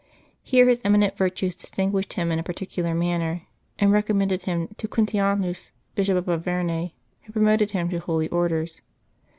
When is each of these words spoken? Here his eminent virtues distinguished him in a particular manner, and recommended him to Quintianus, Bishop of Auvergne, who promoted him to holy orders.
Here 0.41 0.67
his 0.67 0.81
eminent 0.83 1.15
virtues 1.15 1.55
distinguished 1.55 2.13
him 2.13 2.31
in 2.31 2.39
a 2.39 2.43
particular 2.43 2.95
manner, 2.95 3.43
and 3.77 3.91
recommended 3.91 4.41
him 4.41 4.69
to 4.77 4.87
Quintianus, 4.87 5.73
Bishop 5.93 6.17
of 6.17 6.27
Auvergne, 6.27 6.93
who 7.25 7.31
promoted 7.33 7.69
him 7.69 7.87
to 7.89 7.99
holy 7.99 8.27
orders. 8.29 8.81